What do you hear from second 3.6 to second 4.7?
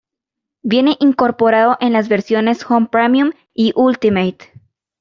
Ultimate.